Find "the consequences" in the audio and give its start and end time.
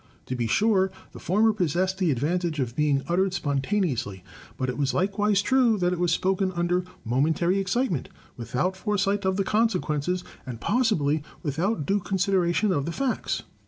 9.37-10.23